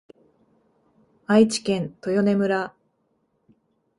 [1.27, 2.73] 愛知県豊根村